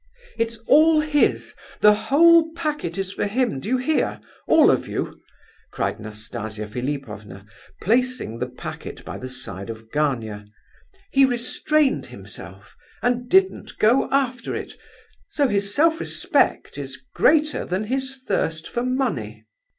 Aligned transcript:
"It's 0.39 0.57
all 0.65 1.01
his—the 1.01 1.93
whole 1.93 2.51
packet 2.55 2.97
is 2.97 3.13
for 3.13 3.27
him, 3.27 3.59
do 3.59 3.69
you 3.69 3.77
hear—all 3.77 4.71
of 4.71 4.87
you?" 4.87 5.19
cried 5.69 5.99
Nastasia 5.99 6.67
Philipovna, 6.67 7.45
placing 7.83 8.39
the 8.39 8.47
packet 8.49 9.05
by 9.05 9.19
the 9.19 9.29
side 9.29 9.69
of 9.69 9.91
Gania. 9.91 10.45
"He 11.11 11.23
restrained 11.23 12.07
himself, 12.07 12.75
and 13.03 13.29
didn't 13.29 13.77
go 13.77 14.09
after 14.09 14.55
it; 14.55 14.73
so 15.29 15.47
his 15.47 15.71
self 15.71 15.99
respect 15.99 16.79
is 16.79 16.97
greater 17.13 17.63
than 17.63 17.83
his 17.83 18.15
thirst 18.25 18.67
for 18.67 18.81
money. 18.83 19.45